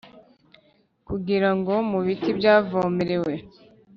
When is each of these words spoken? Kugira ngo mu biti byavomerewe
Kugira 1.07 1.49
ngo 1.57 1.73
mu 1.89 1.99
biti 2.05 2.29
byavomerewe 2.39 3.33